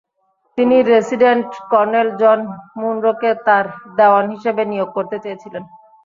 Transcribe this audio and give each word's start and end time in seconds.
তিনি 0.57 0.75
resident 0.91 1.49
colonel 1.71 2.09
John 2.21 2.39
মুনরোকে 2.79 3.29
তাঁর 3.45 3.65
দেওয়ান 3.97 4.25
হিসেবে 4.33 4.63
নিয়োগ 4.71 4.89
করতে 4.97 5.17
চেয়েছিলেন। 5.23 5.63